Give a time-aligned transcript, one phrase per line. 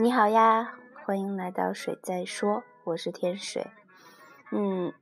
[0.00, 0.74] 你好呀，
[1.04, 3.68] 欢迎来到水在说，我是天水。
[4.52, 4.92] 嗯，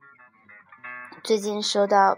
[1.21, 2.17] 最近收到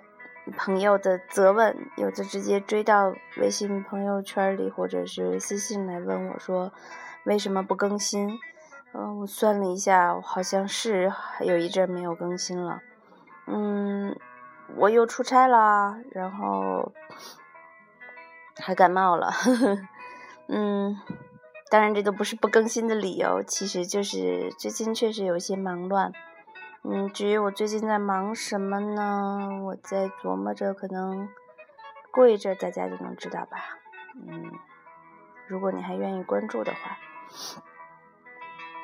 [0.56, 6.72] 朋友的责问，有的直接追到微信朋友圈里，或者是私信来问我说
[7.26, 8.40] 为什么不更新。
[8.94, 11.12] 嗯，我算了一下，好像是
[11.42, 12.80] 有一阵没有更新了。
[13.46, 14.18] 嗯，
[14.78, 16.94] 我又出差了，然后
[18.56, 19.30] 还感冒了。
[19.32, 19.78] 呵 呵
[20.48, 20.98] 嗯。
[21.70, 26.12] 当然，这都不是不更新的理由，其实就是最近确实有些忙乱。
[26.84, 29.62] 嗯，至于我最近在忙什么呢？
[29.66, 31.30] 我在琢磨着，可能
[32.12, 33.78] 过一阵大家就能知道吧。
[34.16, 34.52] 嗯，
[35.48, 36.98] 如果你还愿意关注的话。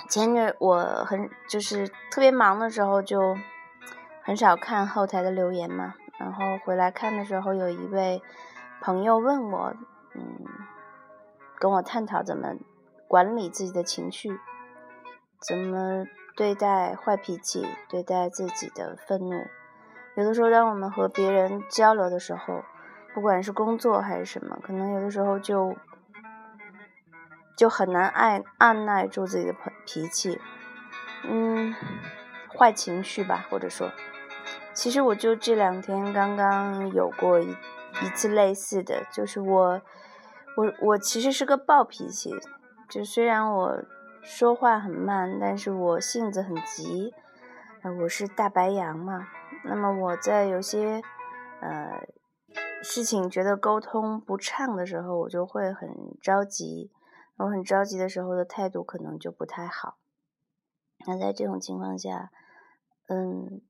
[0.07, 3.35] 前阵我很就是特别忙的时候，就
[4.21, 5.95] 很少看后台的留言嘛。
[6.19, 8.21] 然后回来看的时候，有一位
[8.79, 9.73] 朋友问我，
[10.13, 10.45] 嗯，
[11.57, 12.55] 跟我探讨怎么。
[13.07, 14.39] 管理自己的情绪，
[15.39, 19.35] 怎么对待坏脾气，对待自己的愤怒？
[20.15, 22.63] 有的时候，当我们和别人交流的时候，
[23.13, 25.75] 不管是工作还是什么，可能有的时候就
[27.57, 30.39] 就很难按按耐住自己的脾脾气，
[31.23, 31.73] 嗯，
[32.57, 33.91] 坏情绪吧，或者说，
[34.73, 37.55] 其实我就这两天刚刚有过一
[38.01, 39.81] 一次类似的，就是我
[40.57, 42.33] 我我其实是个暴脾气。
[42.89, 43.83] 就虽然我
[44.23, 47.13] 说话很慢，但是我性子很急，
[48.01, 49.27] 我是大白羊嘛。
[49.63, 51.01] 那么我在有些
[51.61, 52.07] 呃
[52.81, 55.89] 事情觉得沟通不畅的时候，我就会很
[56.21, 56.91] 着急。
[57.37, 59.97] 我很着急的时候的态度可能就不太好。
[61.05, 62.31] 那在这种情况下，
[63.07, 63.61] 嗯，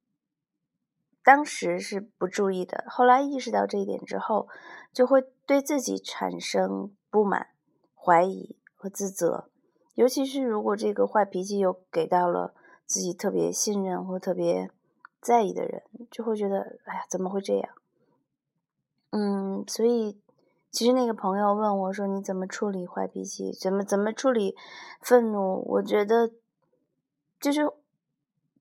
[1.24, 4.48] 当时是不注意的，后来意识到这一点之后，
[4.94, 7.48] 就会对自己产生不满、
[7.96, 8.59] 怀疑。
[8.85, 9.50] 和自责，
[9.96, 12.53] 尤其是如果这个坏脾气又给到了
[12.85, 14.69] 自己特别信任或特别
[15.19, 15.81] 在意的人，
[16.12, 17.74] 就会觉得，哎呀，怎么会这样？
[19.09, 20.22] 嗯，所以
[20.69, 23.51] 其实那个朋友问我说：“你怎么处理坏脾气？
[23.51, 24.56] 怎么怎么处理
[25.01, 26.29] 愤怒？”我觉得
[27.40, 27.68] 就是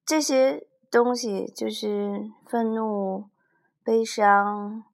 [0.07, 3.27] 这些东西，就是愤怒、
[3.83, 4.85] 悲伤、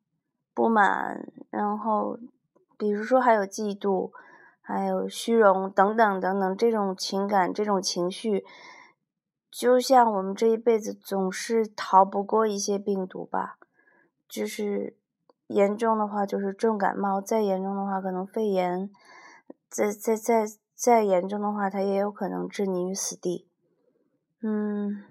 [0.53, 2.19] 不满，然后
[2.77, 4.11] 比如说还有嫉妒。
[4.71, 8.45] 还有虚荣等等等等，这种情感、这种情绪，
[9.51, 13.59] 就像我们这一辈子总是逃不过一些病毒吧。
[14.29, 14.97] 就是
[15.49, 18.89] 严重的话，就是重感冒；再严重的话，可能肺炎；
[19.69, 20.45] 再再再
[20.75, 23.49] 再严重的话，它也有可能置你于死地。
[24.41, 25.03] 嗯，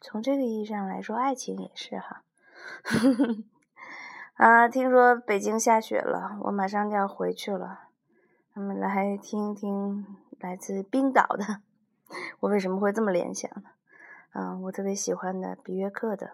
[0.00, 2.24] 从这个意义上来说，爱情也是哈。
[4.34, 7.87] 啊，听说北京下雪了，我马上就要回去了。
[8.58, 10.04] 我们来听听
[10.40, 11.60] 来自冰岛的，
[12.40, 13.70] 我为什么会这么联想呢？
[14.32, 16.32] 嗯，我特别喜欢的比约克的，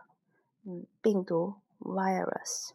[0.65, 2.71] 嗯，病毒 virus。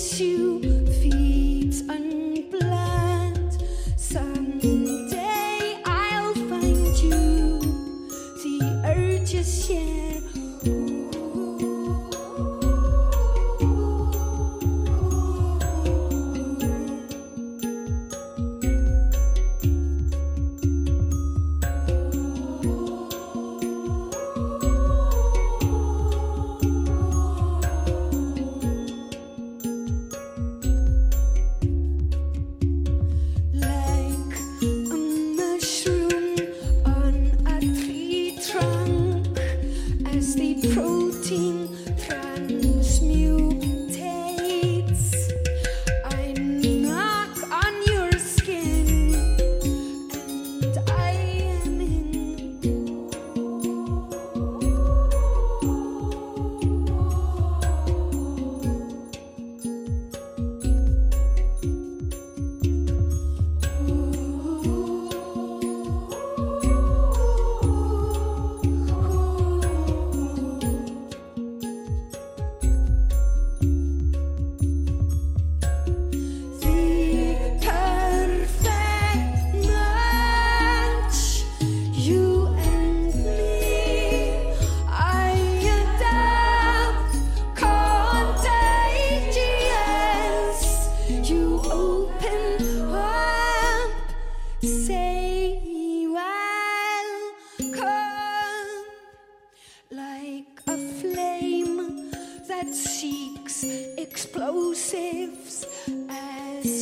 [0.00, 0.79] miss you.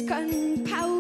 [0.09, 0.98] broken power.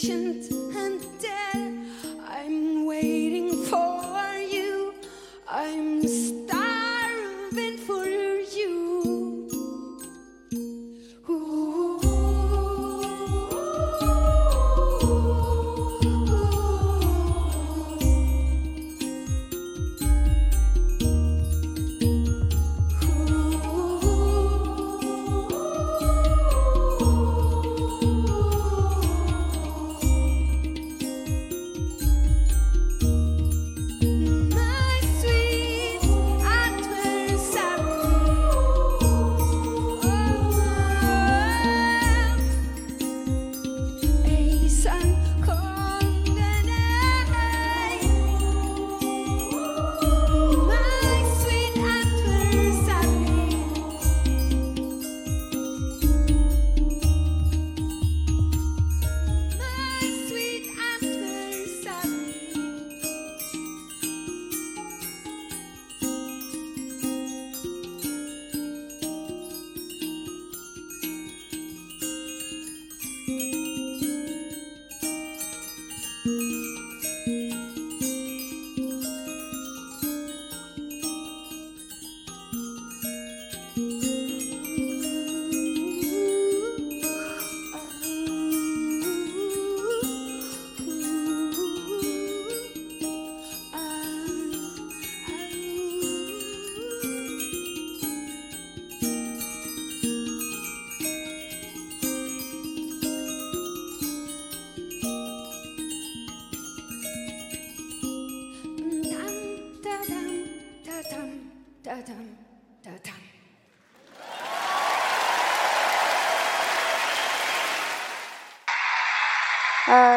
[0.00, 1.77] Patient and dead.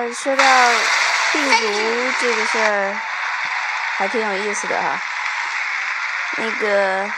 [0.10, 0.43] 说到
[1.31, 1.67] 病毒
[2.20, 2.93] 这个事儿，
[3.98, 4.98] 还挺有意思的哈。
[6.38, 7.10] 那个，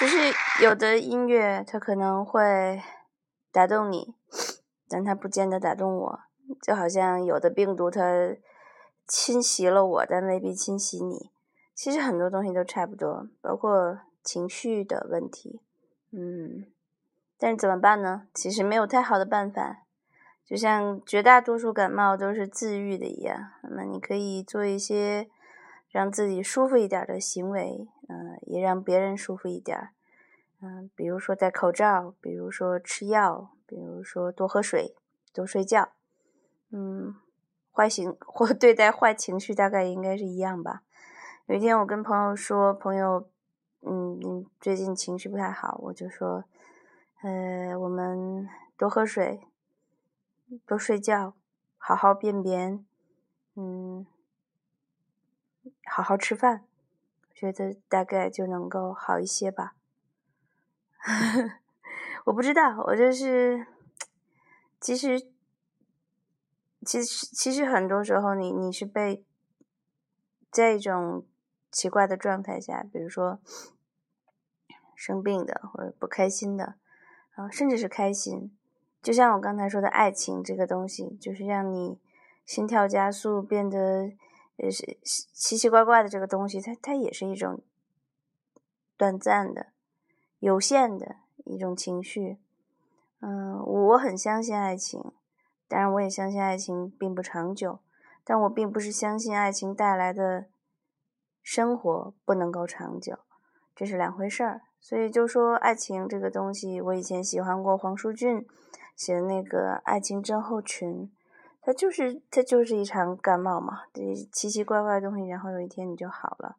[0.00, 2.82] 就是有的音乐它可能会
[3.52, 4.14] 打动你，
[4.88, 6.20] 但它不见得打动我。
[6.60, 8.02] 就好像有的病毒它
[9.06, 11.30] 侵袭了我，但未必侵袭你。
[11.74, 15.62] 其实很多东西都差不多，包括情绪的问题。
[16.12, 16.66] 嗯，
[17.38, 18.22] 但是怎么办呢？
[18.34, 19.81] 其实没有太好的办法。
[20.52, 25.30] 就像绝大多数感冒都是自愈的一样，那么你可以做一些
[25.88, 29.88] 让自己舒服一点的行为，嗯、也让别人舒服一点，
[30.60, 34.94] 嗯、比如说戴口罩，比如说吃药，比如说多喝水，
[35.32, 35.88] 多睡觉，
[36.70, 37.14] 嗯，
[37.72, 40.82] 坏情或对待坏情绪大概应该是一样吧。
[41.46, 43.26] 有一天我跟朋友说，朋友，
[43.80, 46.44] 嗯最近情绪不太好，我就说，
[47.22, 49.40] 呃，我们多喝水。
[50.66, 51.34] 多睡觉，
[51.76, 52.84] 好好便便，
[53.54, 54.06] 嗯，
[55.84, 56.64] 好好吃饭，
[57.32, 59.74] 觉得大概就能够好一些吧。
[62.26, 63.66] 我不知道，我就是，
[64.80, 65.28] 其实，
[66.84, 69.24] 其实，其实很多时候你你是被
[70.50, 71.26] 在一种
[71.70, 73.40] 奇怪的状态下，比如说
[74.94, 76.76] 生病的或者不开心的，
[77.34, 78.56] 啊，甚至是开心。
[79.02, 81.98] 就像我刚才说的，爱情这个东西，就是让你
[82.46, 84.12] 心跳加速，变得
[84.58, 87.60] 呃是奇奇怪怪的这个东西，它它也是一种
[88.96, 89.72] 短暂的、
[90.38, 92.38] 有限的一种情绪。
[93.20, 95.12] 嗯，我很相信爱情，
[95.66, 97.80] 当然我也相信爱情并不长久，
[98.22, 100.46] 但我并不是相信爱情带来的
[101.42, 103.18] 生活不能够长久，
[103.74, 104.62] 这是两回事儿。
[104.80, 108.46] 所以就说爱情这个东西，我以前喜欢过黄舒骏。
[108.94, 111.06] 写的那个《爱情症候群》，
[111.60, 116.56] 它就是它就是一场感冒嘛，这奇奇怪怪的东西，然后有一天你就好了。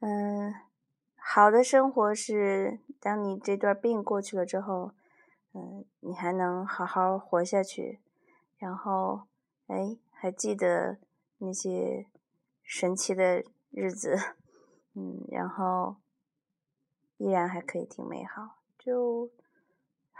[0.00, 0.54] 嗯，
[1.16, 4.92] 好的生活是当你这段病过去了之后，
[5.52, 8.00] 嗯，你还能好好活下去，
[8.58, 9.22] 然后
[9.66, 10.98] 哎还记得
[11.38, 12.06] 那些
[12.62, 14.18] 神奇的日子，
[14.94, 15.96] 嗯，然后
[17.16, 19.30] 依然还可以挺美好，就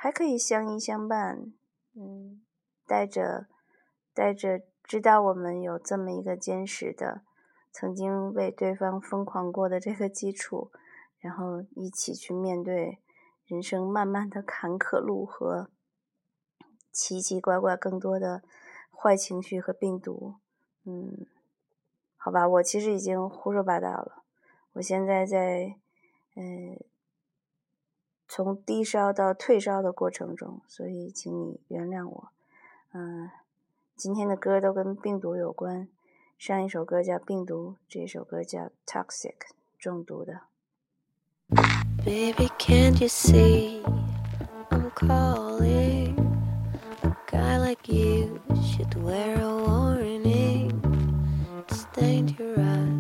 [0.05, 1.51] 还可以相依相伴，
[1.95, 2.43] 嗯，
[2.87, 3.47] 带着
[4.13, 7.23] 带着知道我们有这么一个坚实的，
[7.73, 10.71] 曾经为对方疯狂过的这个基础，
[11.21, 12.99] 然后一起去面对
[13.47, 15.71] 人生漫漫的坎坷路和
[16.93, 18.43] 奇奇怪怪更多的
[18.95, 20.35] 坏情绪和病毒，
[20.85, 21.27] 嗯，
[22.19, 24.23] 好吧，我其实已经胡说八道了，
[24.75, 25.75] 我现在在，
[26.37, 26.79] 嗯、
[28.29, 32.29] 从低烧到退烧的过程中，所以请你原谅我。
[32.93, 33.31] 嗯，
[33.97, 35.89] 今天的歌都跟病毒有关，
[36.39, 39.33] 上一首歌叫《病毒》，这首歌叫《Toxic》，
[39.79, 40.43] 中毒的。
[42.05, 43.83] Baby, can't you see
[44.71, 46.17] I'm calling?
[47.03, 50.73] A guy like you should wear a warning.
[51.69, 52.94] It's dangerous.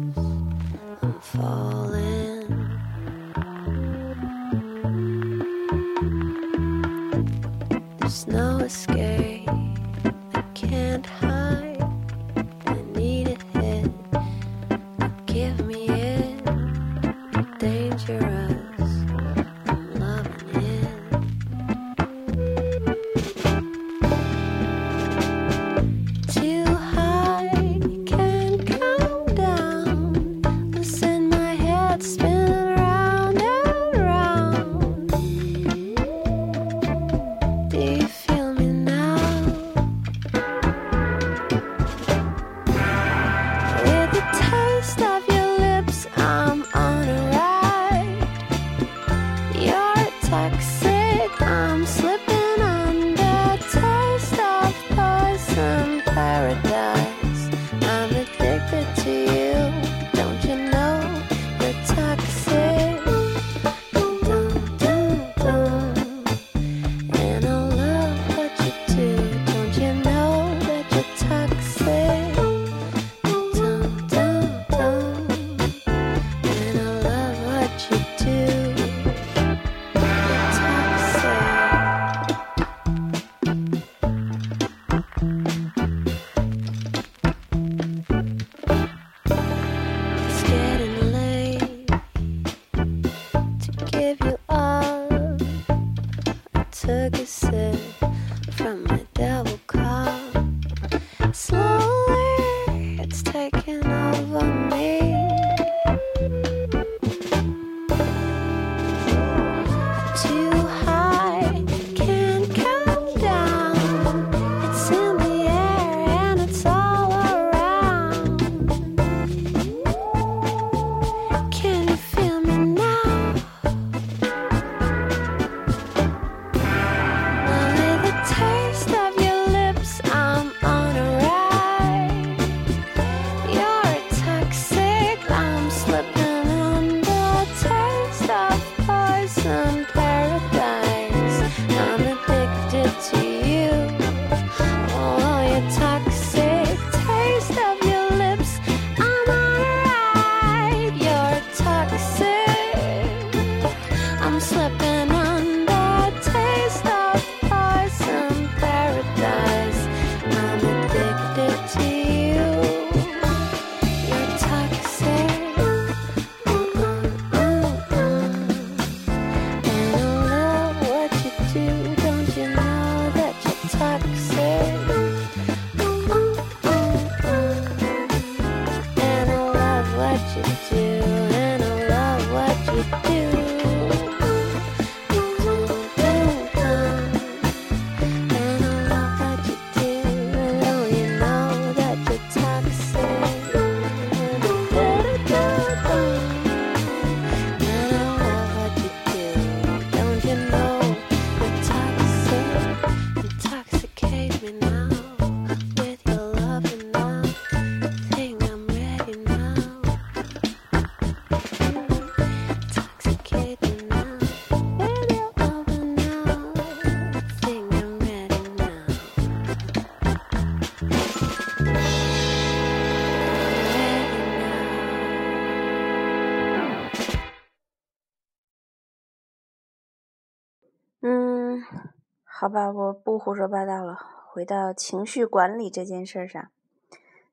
[232.22, 236.50] 好吧，我不胡说八道了，回到情绪管理这件事上。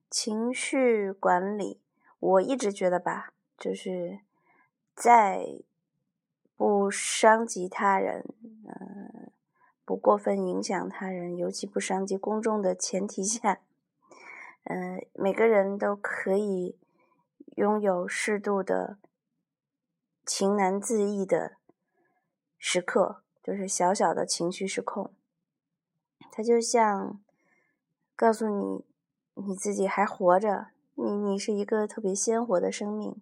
[0.09, 1.81] 情绪管理，
[2.19, 4.19] 我一直觉得吧，就是
[4.93, 5.45] 在
[6.55, 9.31] 不伤及他人，嗯、
[9.85, 13.61] 不过分影响他人，尤其不伤及公众的前提下，
[14.65, 16.77] 嗯、每个人都可以
[17.55, 18.97] 拥有适度的
[20.25, 21.57] 情难自抑的
[22.59, 25.11] 时刻，就是小小的情绪失控。
[26.31, 27.19] 它就像
[28.15, 28.85] 告诉你
[29.33, 33.15] 你自己还活着，你你是一个特别鲜活的生命，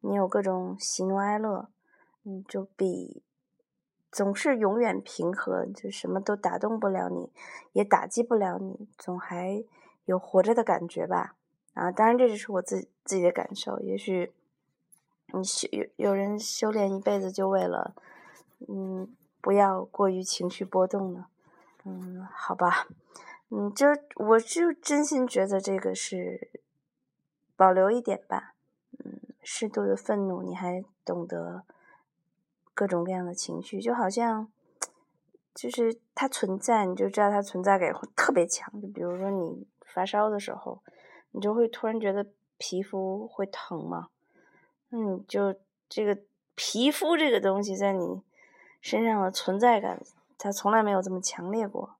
[0.00, 1.68] 你有各种喜怒哀乐，
[2.24, 3.22] 嗯，就比
[4.10, 7.30] 总是永远平和，就什么都打动不了你，
[7.72, 9.64] 也打击不了你，总还
[10.04, 11.36] 有活着的感觉吧。
[11.72, 14.32] 啊，当然这只是我自自己的感受，也许
[15.32, 17.94] 你修有有人修炼一辈子就为了，
[18.68, 21.26] 嗯，不要过于情绪波动呢。
[21.84, 22.86] 嗯，好吧，
[23.50, 23.86] 嗯，就
[24.16, 26.50] 我就真心觉得这个是
[27.54, 28.54] 保留一点吧，
[29.04, 31.62] 嗯，适度的愤怒，你还懂得
[32.72, 34.50] 各种各样的情绪，就好像
[35.54, 38.80] 就是它存在，你就知道它存在感会特别强。
[38.80, 40.82] 就比如说你发烧的时候，
[41.32, 44.08] 你就会突然觉得皮肤会疼嘛，
[44.88, 45.54] 那你就
[45.86, 46.18] 这个
[46.54, 48.22] 皮肤这个东西在你
[48.84, 49.98] 身上的存在感。
[50.36, 51.96] 它从来没有这么强烈过。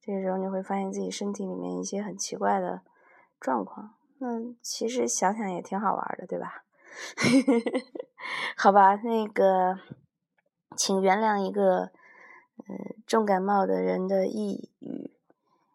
[0.00, 2.80] 这个时候你会发现自己身体里面一些很奇怪的
[3.38, 4.28] 状况，那
[4.62, 6.64] 其实想想也挺好玩的，对吧？
[8.56, 9.78] 好吧，那个，
[10.78, 15.10] 请原谅一个呃重感冒的人的抑郁，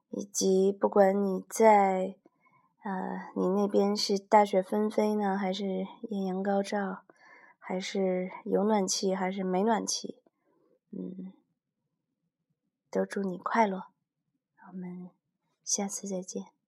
[0.10, 2.16] 以及不管你在
[2.84, 7.04] 呃你那边是大雪纷飞呢，还是艳阳高照，
[7.60, 10.18] 还是有暖气，还是没暖气，
[10.92, 11.34] 嗯。
[12.92, 13.86] 都祝你快乐，
[14.68, 15.12] 我们
[15.64, 16.59] 下次再见。